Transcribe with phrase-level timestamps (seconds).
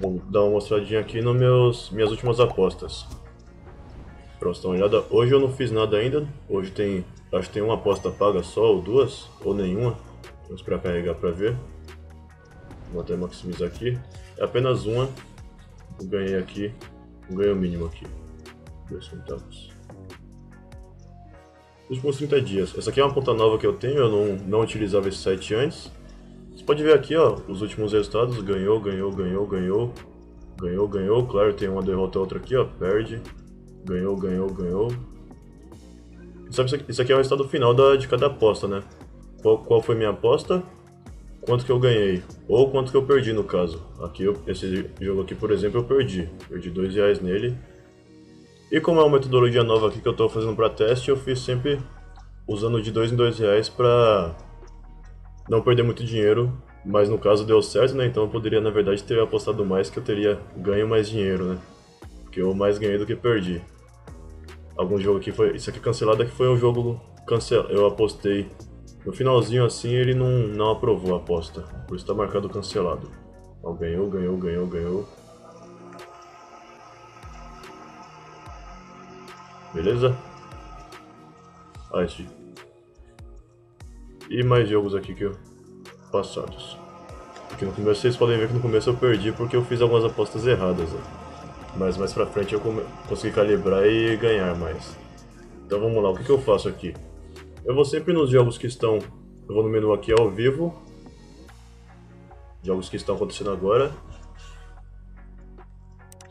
[0.00, 3.08] Vou dar uma mostradinha aqui nas meus minhas últimas apostas.
[4.38, 5.02] Pra vocês uma olhada.
[5.10, 6.28] Hoje eu não fiz nada ainda.
[6.48, 7.04] Hoje tem.
[7.32, 9.98] Acho que tem uma aposta paga só, ou duas, ou nenhuma.
[10.44, 11.56] Vamos esperar carregar pra ver.
[12.92, 13.98] Vou até maximizar aqui.
[14.38, 15.08] É apenas uma.
[15.98, 16.72] Eu ganhei aqui
[17.30, 18.06] ganho mínimo aqui.
[18.90, 19.70] 2 centavos.
[21.88, 22.74] Últimos 30 dias.
[22.76, 25.54] Essa aqui é uma conta nova que eu tenho, eu não, não utilizava esse site
[25.54, 25.90] antes.
[26.54, 28.40] Você pode ver aqui, ó, os últimos resultados.
[28.42, 29.92] Ganhou, ganhou, ganhou, ganhou.
[30.60, 31.26] Ganhou, ganhou.
[31.26, 32.64] Claro, tem uma derrota outra aqui, ó.
[32.64, 33.20] Perde.
[33.84, 34.88] Ganhou, ganhou, ganhou.
[36.50, 38.82] Sabe, isso aqui é o resultado final da, de cada aposta, né?
[39.42, 40.62] Qual, qual foi minha aposta?
[41.46, 43.80] Quanto que eu ganhei, ou quanto que eu perdi no caso.
[44.02, 46.28] Aqui, eu, esse jogo aqui, por exemplo, eu perdi.
[46.48, 47.56] Perdi dois reais nele.
[48.70, 51.38] E como é uma metodologia nova aqui que eu estou fazendo para teste, eu fiz
[51.38, 51.78] sempre
[52.48, 54.34] usando de dois em dois reais para
[55.48, 56.52] não perder muito dinheiro.
[56.84, 58.06] Mas no caso deu certo, né?
[58.06, 61.58] Então eu poderia, na verdade, ter apostado mais que eu teria ganho mais dinheiro, né?
[62.22, 63.60] Porque eu mais ganhei do que perdi.
[64.76, 65.56] Algum jogo aqui foi...
[65.56, 67.72] Isso aqui cancelado aqui foi um jogo cancelado.
[67.72, 68.48] Eu apostei
[69.06, 73.08] no finalzinho assim ele não, não aprovou a aposta, por isso está marcado cancelado.
[73.60, 75.08] Então, ganhou, ganhou, ganhou, ganhou.
[79.72, 80.16] Beleza?
[81.92, 82.26] Ah, esse.
[84.28, 85.36] E mais jogos aqui que eu...
[86.10, 86.76] passados.
[87.52, 90.04] Aqui no começo vocês podem ver que no começo eu perdi porque eu fiz algumas
[90.04, 90.88] apostas erradas.
[90.92, 91.76] Ó.
[91.76, 92.60] Mas mais pra frente eu
[93.08, 94.96] consegui calibrar e ganhar mais.
[95.64, 96.92] Então vamos lá, o que, que eu faço aqui?
[97.66, 98.98] Eu vou sempre nos jogos que estão.
[99.48, 100.80] Eu vou no menu aqui ao vivo.
[102.62, 103.92] Jogos que estão acontecendo agora.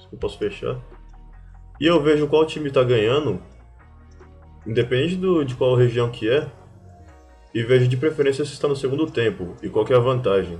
[0.09, 0.79] Eu posso fechar.
[1.78, 3.41] E eu vejo qual time está ganhando.
[4.66, 6.50] Independente do, de qual região que é.
[7.53, 9.57] E vejo de preferência se está no segundo tempo.
[9.62, 10.57] E qual que é a vantagem.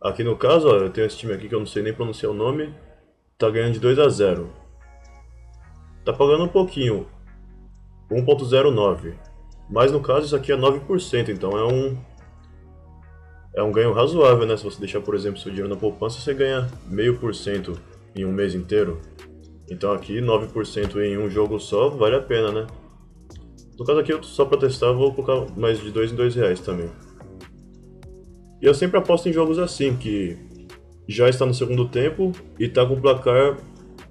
[0.00, 2.32] Aqui no caso, ó, eu tenho esse time aqui que eu não sei nem pronunciar
[2.32, 2.74] o nome.
[3.38, 4.50] Tá ganhando de 2 a 0
[6.04, 7.06] Tá pagando um pouquinho.
[8.10, 9.31] 1.09.
[9.72, 11.96] Mas no caso isso aqui é 9%, então é um
[13.54, 14.56] é um ganho razoável, né?
[14.56, 17.78] Se você deixar, por exemplo, seu dinheiro na poupança, você ganha meio por cento
[18.14, 19.00] em um mês inteiro.
[19.70, 22.66] Então aqui 9% em um jogo só vale a pena, né?
[23.78, 26.90] No caso aqui, só para testar, vou colocar mais de 2 em 2 reais também.
[28.60, 30.36] E eu sempre aposto em jogos assim, que
[31.08, 33.56] já está no segundo tempo e está com o placar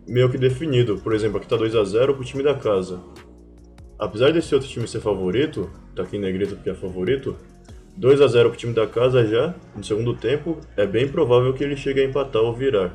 [0.08, 0.98] meio que definido.
[0.98, 3.00] Por exemplo, aqui está 2 a 0 para o time da casa.
[4.02, 7.38] Apesar desse outro time ser favorito, tá aqui em negrito porque é favorito,
[7.96, 11.64] 2 a 0 pro time da casa já, no segundo tempo, é bem provável que
[11.64, 12.92] ele chegue a empatar ou virar.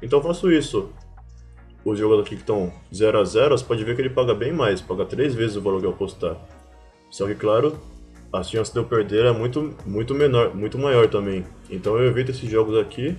[0.00, 0.88] Então faço isso.
[1.84, 4.54] Os jogadores aqui que estão 0 a 0 você pode ver que ele paga bem
[4.54, 6.38] mais, paga 3 vezes o valor que eu apostar.
[7.10, 7.78] Só que claro,
[8.32, 11.44] a chance de eu perder é muito, muito menor, muito maior também.
[11.68, 13.14] Então eu evito esses jogos aqui.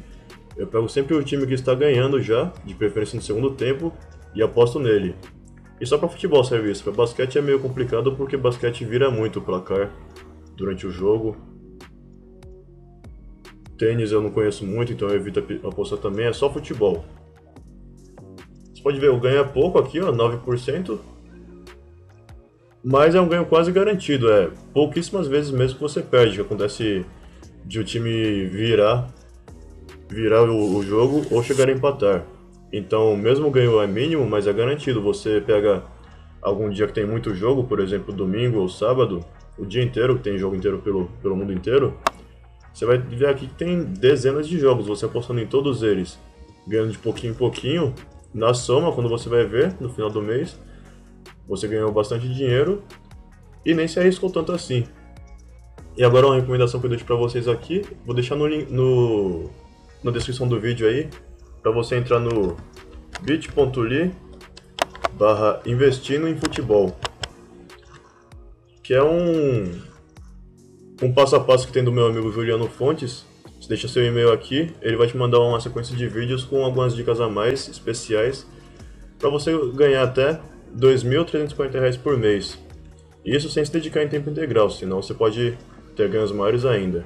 [0.58, 3.94] Eu pego sempre o time que está ganhando já, de preferência no segundo tempo,
[4.34, 5.14] e aposto nele.
[5.80, 6.84] E só para futebol serve isso.
[6.84, 9.92] Para basquete é meio complicado porque basquete vira muito o placar
[10.56, 11.38] durante o jogo.
[13.78, 16.26] Tênis eu não conheço muito, então eu evito apostar também.
[16.26, 17.06] É só futebol.
[18.74, 21.00] Você pode ver, eu ganho pouco aqui, ó, 9%.
[22.84, 24.32] Mas é um ganho quase garantido.
[24.32, 26.36] É pouquíssimas vezes mesmo que você perde.
[26.36, 27.06] Que acontece
[27.66, 29.14] de o time virar,
[30.10, 32.26] virar o, o jogo ou chegar a empatar.
[32.72, 35.02] Então, mesmo o ganho é mínimo, mas é garantido.
[35.02, 35.84] Você pega
[36.42, 39.24] algum dia que tem muito jogo, por exemplo, domingo ou sábado,
[39.58, 41.98] o dia inteiro, que tem jogo inteiro pelo, pelo mundo inteiro,
[42.74, 44.88] você vai ver aqui que tem dezenas de jogos.
[44.88, 46.18] Você apostando em todos eles,
[46.68, 47.94] ganhando de pouquinho em pouquinho,
[48.34, 50.58] na soma, quando você vai ver no final do mês,
[51.48, 52.84] você ganhou bastante dinheiro
[53.66, 54.86] e nem se arriscou tanto assim.
[55.98, 59.50] E agora uma recomendação que eu deixo para vocês aqui, vou deixar no, no,
[60.04, 61.10] na descrição do vídeo aí,
[61.62, 62.58] para você entrar no
[63.22, 64.12] bit.ly
[65.14, 66.98] barra investindo em futebol
[68.84, 69.82] que é um
[71.02, 73.26] um passo a passo que tem do meu amigo Juliano Fontes
[73.60, 76.96] Você deixa seu e-mail aqui, ele vai te mandar uma sequência de vídeos com algumas
[76.96, 78.48] dicas a mais especiais
[79.20, 80.40] para você ganhar até R$
[80.78, 82.58] 2.340 por mês.
[83.26, 85.58] Isso sem se dedicar em tempo integral, senão você pode
[85.96, 87.06] ter ganhos maiores ainda.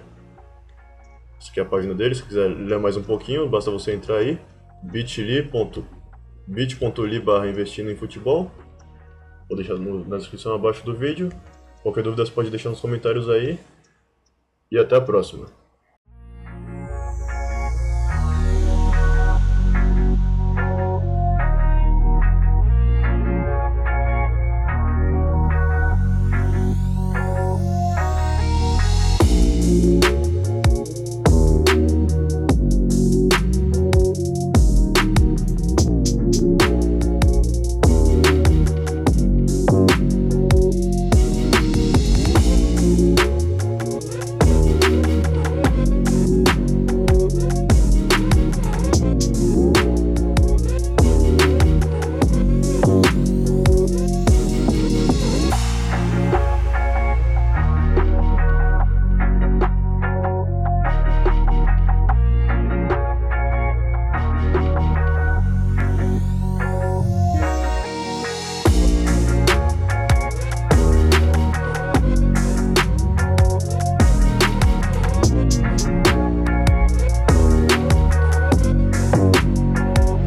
[1.43, 4.19] Essa aqui é a página dele, se quiser ler mais um pouquinho, basta você entrar
[4.19, 4.39] aí,
[4.81, 5.41] bit.ly
[7.19, 8.49] barra investindo em futebol.
[9.49, 11.27] Vou deixar no, na descrição abaixo do vídeo.
[11.81, 13.59] Qualquer dúvida você pode deixar nos comentários aí.
[14.71, 15.47] E até a próxima.